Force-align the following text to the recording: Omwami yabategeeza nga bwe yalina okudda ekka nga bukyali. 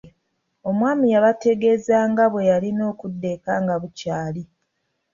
Omwami 0.69 1.05
yabategeeza 1.13 1.97
nga 2.09 2.25
bwe 2.31 2.47
yalina 2.49 2.83
okudda 2.91 3.27
ekka 3.35 3.53
nga 3.63 3.75
bukyali. 3.81 4.43